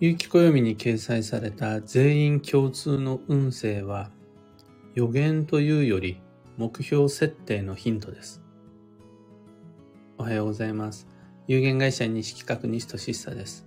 [0.00, 4.10] 有機暦に掲載された全員共通の運勢は
[4.94, 6.22] 予言というより
[6.56, 8.40] 目標設定のヒントです。
[10.16, 11.06] おはようございます。
[11.46, 13.66] 有限会社西企画西俊久です。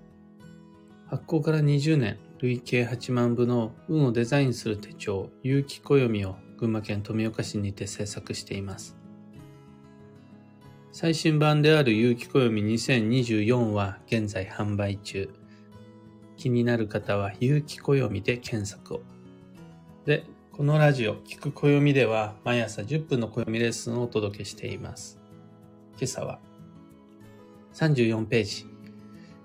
[1.06, 8.98] 発行から20年、累計8万部の運をデザインする手帳、有機暦を群馬県富岡市にて制作しています。
[10.92, 15.30] 最新版である有機暦2024は現在販売中。
[16.38, 19.02] 気になる方は有機暦で検索を。
[20.06, 25.20] で、このラジオ、聞く暦では毎朝10分の暦レッスンをお届けしています。
[25.98, 26.40] 今朝は
[27.74, 28.68] 34ページ、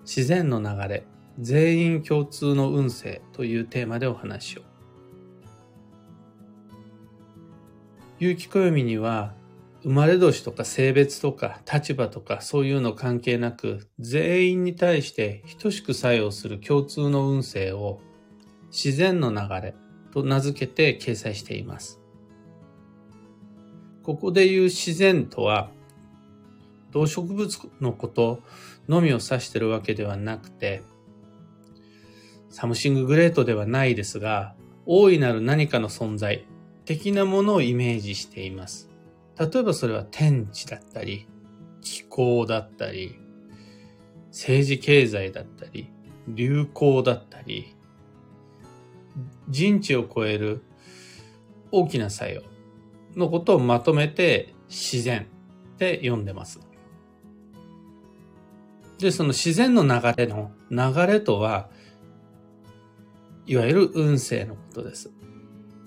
[0.02, 1.04] 自然の流れ、
[1.40, 4.62] 全員共通の運勢というテーマでお話を。
[8.18, 9.32] 有機暦には
[9.88, 17.98] 生まれ年とか性別とか立場とかそういうの関係なく全員に対して等しく作用する共通の運勢を
[18.70, 19.74] 自然の流れ
[20.12, 22.02] と名付けて掲載しています。
[24.02, 25.70] ここで言う自然とは
[26.90, 28.42] 動植物のこと
[28.90, 30.82] のみを指してるわけではなくて
[32.50, 36.46] something great ではないですが大いなる何かの存在
[36.84, 38.87] 的なものをイメージしています。
[39.38, 41.28] 例えばそれは天地だったり、
[41.80, 43.18] 気候だったり、
[44.28, 45.90] 政治経済だったり、
[46.26, 47.76] 流行だったり、
[49.48, 50.62] 人知を超える
[51.70, 52.42] 大きな作用
[53.16, 55.28] のことをまとめて自然
[55.74, 56.60] って読んでます。
[58.98, 61.70] で、その自然の流れの流れとは、
[63.46, 65.10] いわゆる運勢のことです。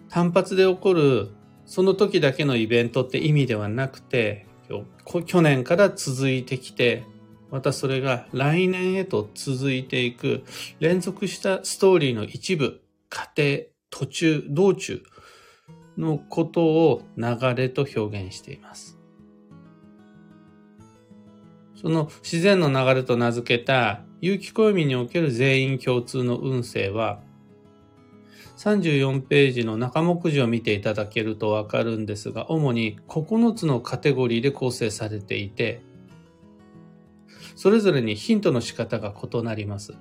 [0.10, 1.30] 単発で起こる
[1.72, 4.46] その時だけのイベントって意味ではなくて、
[5.26, 7.06] 去年から続いてきて、
[7.50, 10.44] またそれが来年へと続いていく
[10.82, 15.02] 連続したストーリーの一部、過程、途中、道中
[15.98, 19.00] のことを流れと表現しています。
[21.76, 27.22] その自然の流れと名付けた有機暦における全員共通の運勢は
[28.62, 35.82] 34ページの中目次を見ていただけるとわかるんですが、主に9つのカテゴリーで構成されていて、
[37.56, 39.94] それぞれにヒントの仕方が異なります。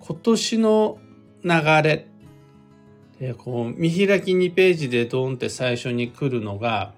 [0.00, 0.98] 今年の
[1.42, 1.50] 流
[1.82, 2.08] れ、
[3.18, 6.92] でこう見開き2ページでドーンって最初に来るのが、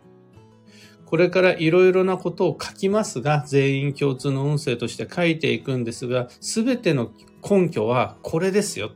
[1.06, 7.12] これからいろいろなことを書きますが、全員共通の運勢として書いていくんですが、すべての
[7.48, 8.92] 根拠はこれですよ。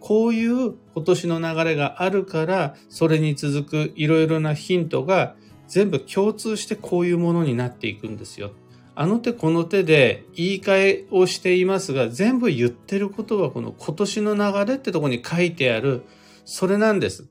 [0.00, 5.34] こういう今年の流れがあるから、それに続くいろいろなヒントが
[5.66, 8.52] 全部共通してこういうものになっていくんですよ。
[8.94, 16.02] あの手この手で言い換えをしていますが、全部言ってることはこの今年の流れってとこに書いてある、
[16.44, 17.24] それなんです。
[17.24, 17.26] っ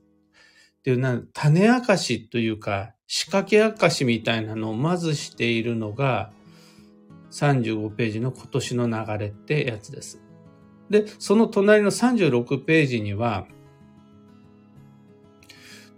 [0.84, 6.30] ていうな、種明かしというか、仕掛け明かしみたいなのをまずしているのが、
[7.36, 10.22] 35ページの今年の流れってやつです。
[10.88, 13.46] で、その隣の36ページには、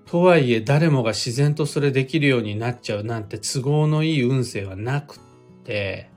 [0.07, 5.19] とはいえ誰もが自然とそれできるようになっちゃうなんて都合のいい運勢はなくっ
[5.65, 6.11] て、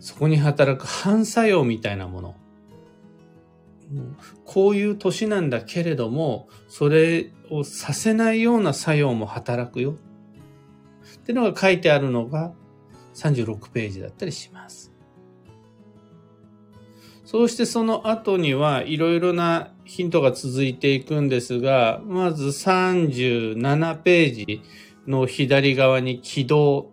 [0.00, 2.36] そこに働く反作用みたいなもの。
[4.44, 9.96] こういう年なんだけれども、それをさせないような作用も働くよ。
[11.16, 12.52] ってのが書いてあるのが
[13.14, 14.92] 36ページだったりします。
[17.24, 24.62] そうしてその後にはいろいろなヒントが続いていくんですが、まず37ページ
[25.06, 26.90] の左側に軌道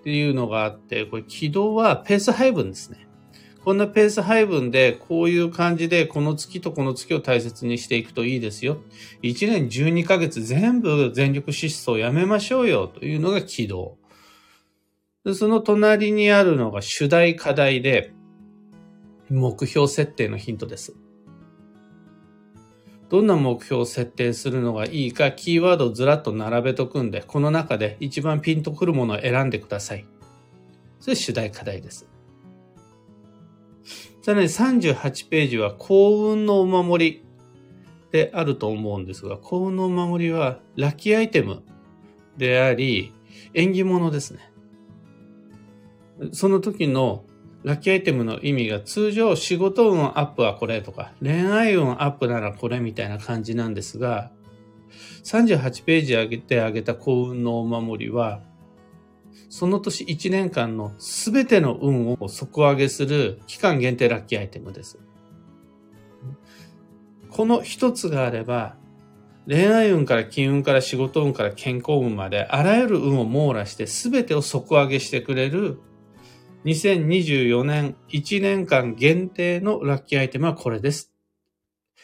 [0.00, 3.08] っていうのがあって、これ軌道はペース配分ですね。
[3.64, 8.78] こんなペース配分でこういう感じでこの月とこの月を大切にしていくといいですよ。
[9.24, 13.98] 1年12ヶ月全部全力疾走やめましょうよというのが軌道。
[15.26, 18.12] でその隣にあるのが主題課題で、
[19.28, 20.94] 目標設定のヒントです。
[23.08, 30.06] どんな目標を設定するのがいいか、キーワードをずらっと並べとくんで、この中で一番ピンとくるものを選んでください。
[31.00, 32.06] それ主題課題です。
[34.22, 37.24] さらに38ページは幸運のお守り
[38.12, 41.64] であると思うんですが、幸運のお守りはラッキーアイテム
[42.36, 43.12] であり、
[43.54, 44.52] 縁起物ですね。
[46.32, 47.24] その時の
[47.62, 54.30] ラッキーアイテムの意味が通常仕事運アップはこれとか恋愛運アップならこれみたいな感じなんですが
[55.24, 58.40] 38ページ上げてあげた幸運のお守りは
[59.48, 64.98] その年1年間のすべての運を底上げする期間限定ラッキーアイテムです。
[67.30, 68.76] この一つがあれば、
[69.46, 75.78] 恋愛運から金運から仕事運から健康運まであらゆる運を網羅して全てを底上げしてくれる
[76.66, 81.12] 2024年1年間限定のラッキーアイテムはこれです。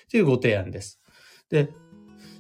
[0.09, 1.01] というご提案です。
[1.51, 1.71] で、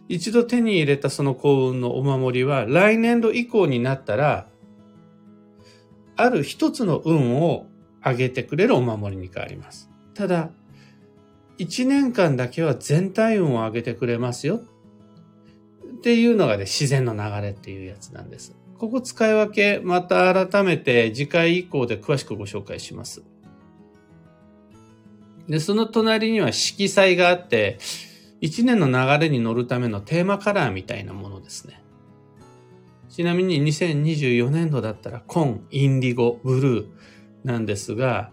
[0.08, 4.46] 一度手に入れたその幸運のお守りは来年度以降になったら、
[6.16, 7.66] ある一つの運を
[8.04, 9.90] 上げてくれるお守りに変わります。
[10.14, 10.50] ただ、
[11.58, 14.60] 一年間だけは全体運を上げてくれますよ。
[15.98, 18.54] っていうのがね、自然の流れっていうやつなんです。
[18.82, 23.22] ここ使い分け、また改めて次回以降で詳しくご紹介します。
[25.48, 27.78] で、その隣には色彩があって、
[28.40, 31.80] 一年の流れに乗るためのテーマカラーみたいなものですね。
[33.08, 36.86] ちなみに2024年度だったら、紺、インディゴ、ブルー
[37.44, 38.32] なんですが、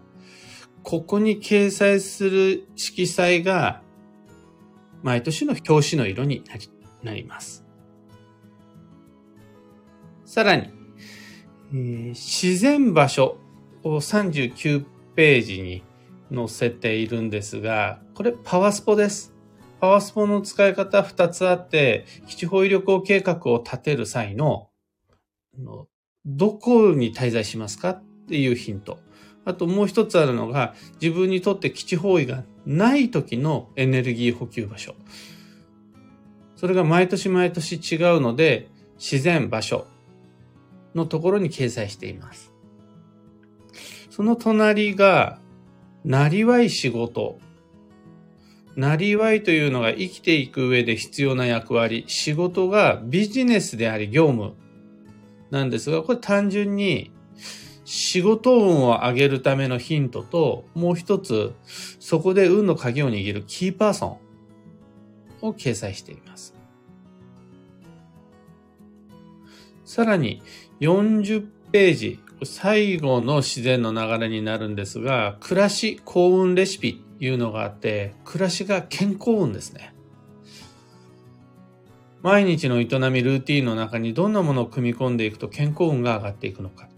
[0.82, 3.82] ここに掲載する色彩が、
[5.04, 6.42] 毎年の表紙の色に
[7.04, 7.69] なります。
[10.30, 10.68] さらに、
[11.72, 13.36] えー、自然場所
[13.82, 14.84] を39
[15.16, 15.82] ページに
[16.32, 19.34] 載せているんですが、これパワスポです。
[19.80, 24.68] パワスポの使い方2つあって、基地方位旅行計画を立てる際の、
[26.24, 27.90] どこに滞在しますか？
[27.90, 29.00] っていうヒント。
[29.44, 34.94] あともう一つあるのが、自分にとって基地方位がない時のエネルギー補給場所。
[36.54, 39.88] それが毎年毎年違うので、自然場所
[40.94, 42.52] のところに掲載しています。
[44.10, 45.38] その隣が、
[46.04, 47.38] なりわい仕事
[48.76, 54.54] なりわいというのが生きていく上で必要な役割、仕事がビジネスであり業務
[55.50, 57.12] なんですが、これ単純に
[57.84, 64.18] 仕事運を上げるためのヒントと、もう一つ、そこで運の鍵を握るキーパーソ
[65.42, 66.54] ンを掲載しています。
[69.84, 70.40] さらに
[70.80, 79.94] 40ページ、最後の自然の流れになるんですが、暮らし幸運レシピというのがあって、暮らしが健康運ですね。
[82.22, 86.88] 毎日の営み、ルーティンの中にどんなものを組み込んでいくと健康運が上がっていくのか。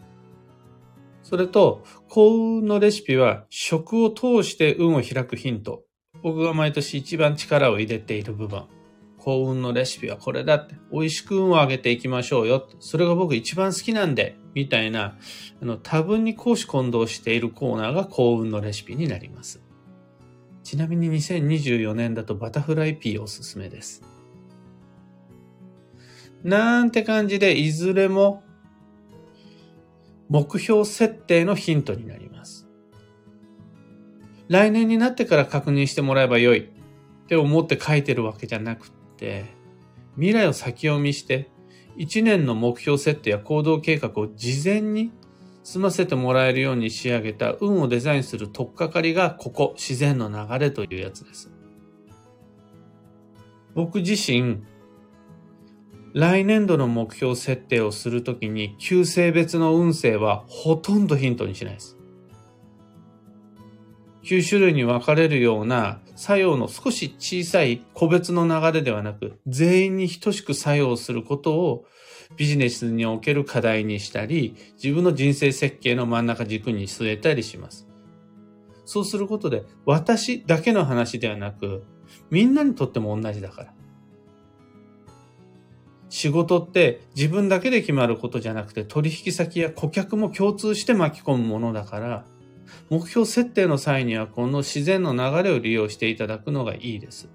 [1.24, 5.82] それと、幸運のレシピは食を通して運を開くヒント。
[6.22, 8.62] 僕が毎年一番力を入れている部分。
[9.22, 12.68] 幸運のレシピはこれだって、美味しく運を上げていきましょうよ。
[12.80, 15.16] それが僕一番好きなんで、みたいな、
[15.62, 19.62] あの、多分に講師混同しているコーナーが幸運のレシピになります。
[20.64, 24.02] ちなみに2024年だとバタフライピーおすすめです。
[26.42, 28.42] なんて感じで、いずれも
[30.28, 32.66] 目標設定のヒントになります。
[34.48, 38.90] 来年になってから確認してもらえばよいって思って書いてるわけじゃなくっ
[39.22, 39.44] て、
[40.16, 41.48] 未来を先読みして、
[41.96, 45.12] 1年の目標設定や行動計画を事前に
[45.62, 51.52] 済ませてもらえるように仕上げた運をデザインする取っかかりがここ、自然の流れというやつです。
[53.74, 54.62] 僕自身、
[56.14, 61.96] 来年度の目標設定をするときに、旧性別の運勢はほとんどヒントにしないです。
[64.24, 71.84] 9種類に分かれるような作用の少し小さい個別の流れではなく、全員に等しく作用することを
[72.36, 77.86] ビジネスにおける課題にしたり、自分の人生設計の真ん中軸に据えたりします。
[78.84, 81.84] そうすることで、私だけの話ではなく、
[82.30, 83.74] みんなにとっても同じだから。
[86.08, 92.24] 仕事って自分だけで決まることじゃなくて取引先や顧客も共通して巻き込むものだから、
[92.92, 97.30] 目標設定の際にはこの自然の流れを利用していただくのがいいです。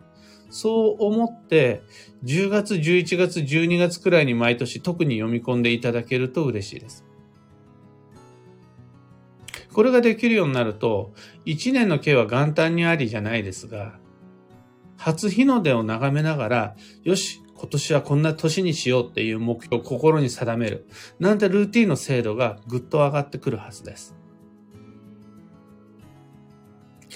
[0.52, 1.82] そう思って、
[2.26, 7.06] 10月、11月、12月くらいに毎年特に読み込んでいただけると嬉しいです。
[9.74, 11.12] これができるようになると、
[11.48, 13.98] 1年の計は元旦にありじゃないですが、
[14.96, 20.88] 初日の出を眺めながら、よし、今年はこんな年にしようっていう目標を心に定める。
[21.20, 24.16] なんてルーティンの精度がぐっと上がってくるはずです。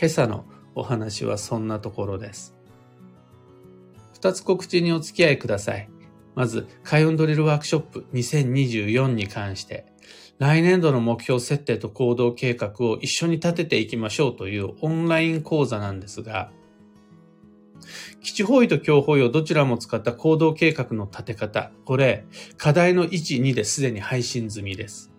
[0.02, 2.56] 今朝のお話はそんなところです。
[4.14, 5.92] 二つ告知にお付き合いください。
[6.34, 9.86] まず、開運ドリルワークショップ2024に関して、
[10.40, 16.50] 来年度の目標設定と行動計画を一緒に立てていきましょうというオンライン講座なんですが、
[18.24, 22.26] 基地方位と強方位をどちらも使った行動計画の立て方、これ、
[22.58, 25.12] 課題の1、2ですでに配信済みです。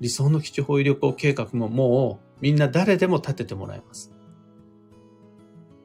[0.00, 4.10] 理想の基地保有旅行計画ももうみんな誰でも立ててもらえます。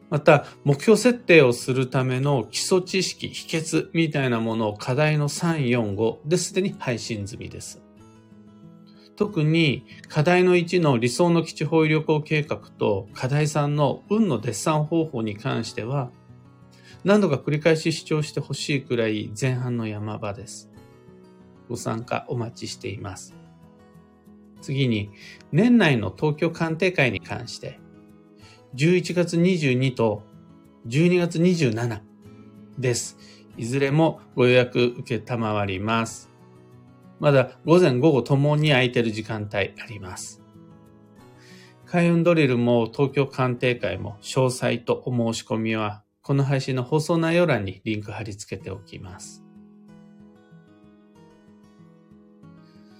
[0.09, 7.81] また、目標設定をするための基礎知識、秘訣みたいなものを課題の3、4、5ですでに配信済みです。
[9.15, 16.11] 特に課題の1の理想の基地保有旅行計画と課題3の運のデッサン方法に関しては
[17.05, 20.69] 何度か繰り返し主張してほしいくらい前半の山場です。
[21.69, 23.35] ご参加お待ちしています。
[24.61, 25.11] 次に
[25.51, 27.79] 年内の東京鑑定会に関して
[28.75, 30.23] 11月22と
[30.87, 32.01] 12月27
[32.77, 33.17] です。
[33.55, 36.29] いずれもご予約受けたまわります。
[37.21, 40.41] まだ午前午後ともに空いてる時間帯あります。
[41.85, 49.41] 開運ドリルも東京鑑定会も詳細とお申し込みはこの配信の放送内容欄にリンク貼り付けておきます。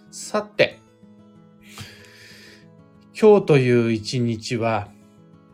[0.10, 0.80] さて、
[3.20, 4.95] 今日という一日は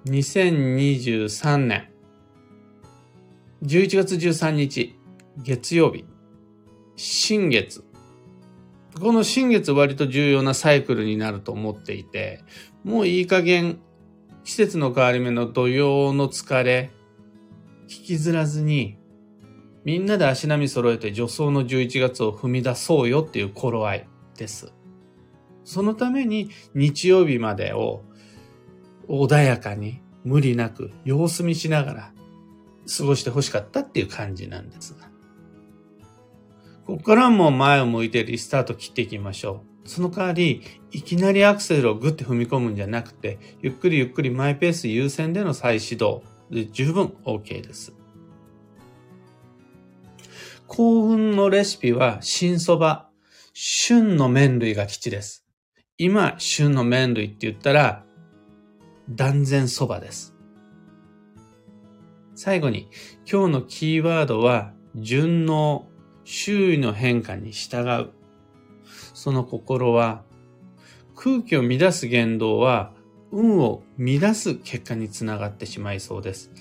[0.05, 1.91] 2023年。
[3.61, 4.97] 11月13日
[5.37, 6.05] 月曜日。
[6.95, 7.83] 新月。
[8.99, 12.43] この新月割と重要なサイクルになると思っていて、
[12.83, 13.79] もういい加減
[14.43, 16.89] 季節の変わり目の土曜の疲れ、
[17.87, 18.97] 引きずらずに、
[19.85, 24.73] みんなで足並み揃えて助走の11月を踏み出そうよっていう頃合いです。
[25.63, 28.03] そのために日曜日までを
[29.11, 32.13] 穏やかに無理なく様子見しながら
[32.97, 35.09] 過ごしてほしかったっていう感じなんですが。
[36.85, 39.89] ここからも前を向いてリスタート切っていきましょう。
[39.89, 47.93] その代わり、いきなりアクセルをグッて踏み込むんじゃなくて、ゆっくりゆっくりマイペース優先での再始動で十分 OK です。
[50.67, 53.03] 幸運のレシピは新蕎麦、
[53.53, 55.45] 旬の麺類が基地です。
[55.97, 58.05] 今、旬の麺類って言ったら、
[59.09, 60.35] 断然蕎麦です。
[62.35, 62.89] 最後に、
[63.31, 65.87] 今日のキーワードは、順応、
[66.23, 68.11] 周囲の変化に従う。
[69.13, 70.23] その心は、
[71.15, 72.93] 空気を乱す言動は、
[73.31, 76.51] 運を乱す結果につながってしまいそうです。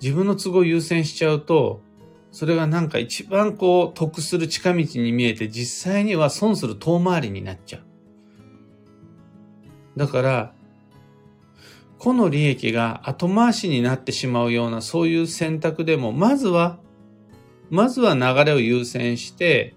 [0.00, 1.82] 自分の都合を優先しちゃうと、
[2.30, 7.82] それがなんか一番こう得する近道に見えて実際には損する遠回りになっちゃう。
[9.96, 10.54] だから、
[11.98, 16.78] 個の利益が後回しになってしまうようなそういう選択でも、まずは
[17.70, 19.74] まずは流れを優先して、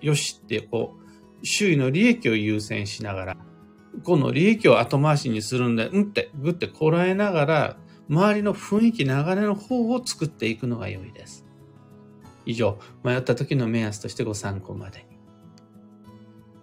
[0.00, 0.94] よしってこ
[1.42, 3.36] う、周囲の利益を優先しながら、
[4.04, 7.76] この利益を後回しにするんで、うんって、ぐってこらえながら、
[8.08, 11.44] 周りの雰囲気、流れの方を作っていくのが良いです。
[12.46, 15.04] 以上、迷った時の目安としてご参考までに。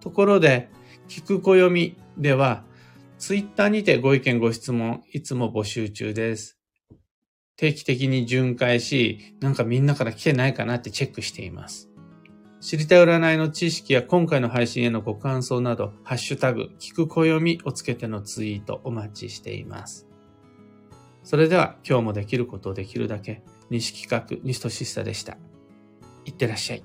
[0.00, 0.68] ところで、
[1.08, 2.64] 聞く暦では、
[3.18, 6.58] ツイッターにてご意見ご質問、いつも募集中です。
[7.56, 11.88] 定期的に巡回し、なんかみんなから来てないかなってチェックしています。
[12.60, 20.06] 知りたい占いの知識や今回の配信へのご感想など、ハッシュタグ、聞く暦をつけてのツイートお待ちしています。
[21.22, 25.38] それでは今日もできることをできるだけ、西企画、西俊久でした。
[26.26, 26.84] いってらっしゃい。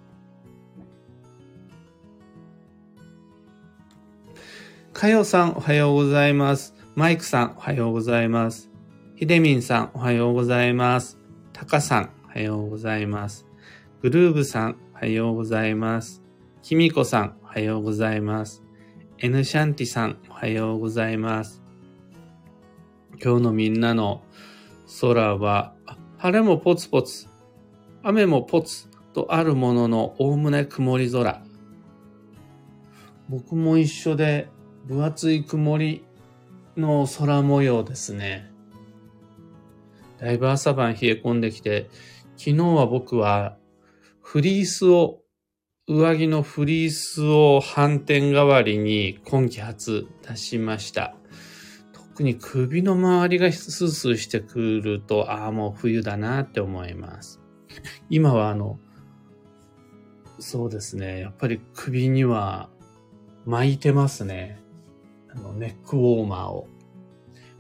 [4.93, 6.75] かよさんおはようございます。
[6.95, 8.69] マイクさんおはようございます。
[9.15, 11.17] ひでみんさん、おはようございます。
[11.53, 13.47] たかさん、おはようございます。
[14.01, 16.21] グルーブさん、おはようございます。
[16.61, 18.63] きみこさん、おはようございます。
[19.17, 21.63] エヌシャンティさん、おはようございます。
[23.23, 24.21] 今日のみんなの
[24.99, 25.73] 空は、
[26.17, 27.27] 晴れもポツポツ、
[28.03, 31.41] 雨もポツとあるものの、おおむね曇り空。
[33.29, 34.49] 僕も一緒で、
[34.85, 36.03] 分厚い曇り
[36.77, 38.51] の空模様ですね。
[40.19, 41.89] だいぶ朝晩冷え込んできて、
[42.37, 43.57] 昨日は僕は
[44.21, 45.19] フリースを、
[45.87, 51.15] 上着のフリースを反転代わりに今季初出しました。
[51.91, 57.41] 特に首の周りがスースーしてくると、ああ、もう冬だなって思います。
[58.09, 58.79] 今はあの、
[60.39, 61.19] そうですね。
[61.19, 62.69] やっぱり首には
[63.45, 64.61] 巻いてますね。
[65.33, 66.67] あの、ネックウォーマーを。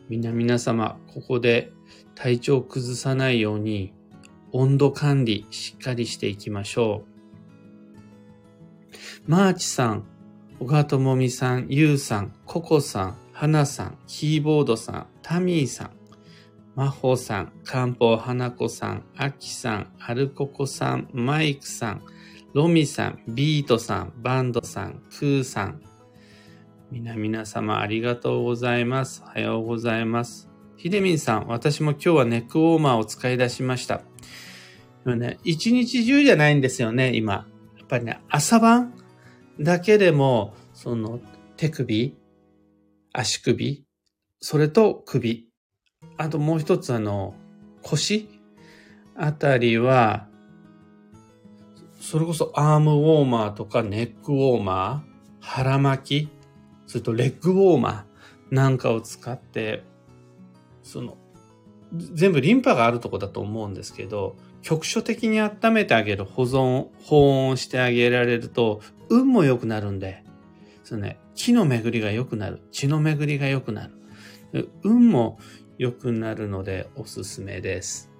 [0.09, 1.71] みんな皆様、ここで
[2.15, 3.93] 体調を崩さないように
[4.51, 7.11] 温度管理しっかりしていきましょう。
[9.25, 10.03] マーチさん、
[10.59, 15.91] 小川智美さん、ゆうさん、ココさん、はなさん、キーボードさん、タミーさん、
[16.75, 22.03] まほさん、かんぽうはなこさん、あきさん、アルココさん、マイクさん、
[22.53, 25.81] ロミさん、ビートさん、バンドさん、クーさん、
[26.91, 29.23] 皆々様ありがとうございます。
[29.25, 30.49] おはようございます。
[30.75, 34.01] ひでみんさん、私も今日はネックウォーマーを使い出しました。
[35.05, 37.47] でもね、一日中じゃないんですよね、今。
[37.77, 38.93] やっぱりね、朝晩
[39.57, 41.21] だけでも、その
[41.55, 42.17] 手首、
[43.13, 43.85] 足首、
[44.41, 45.47] それと首。
[46.17, 47.35] あともう一つあの、
[47.83, 48.27] 腰
[49.15, 50.27] あたりは、
[52.01, 56.40] それこそアームウォーマーとかネックウォーマー、腹巻き、
[56.91, 59.85] それとレッグウォーマーなんかを使って、
[60.83, 61.15] その、
[61.93, 70.25] 全部リンパがあるとこだと思うんですけど、局所的に温めてあげる、保存、保温してあげられると、運も良くなるんで、
[70.83, 72.61] そのね、気の巡りが良くなる。
[72.73, 73.87] 血の巡りが良くな
[74.51, 74.69] る。
[74.83, 75.39] 運も
[75.77, 78.11] 良くなるのでおすすめです。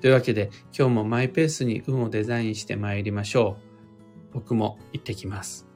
[0.00, 3.58] というわけで今日もマイペースに運をデザインして参りましょ
[4.32, 4.34] う。
[4.34, 5.67] 僕も行ってきます。